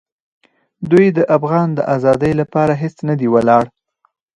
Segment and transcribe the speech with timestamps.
[0.91, 3.63] دوی د افغان د آزادۍ لپاره هېڅ نه دي ولاړ.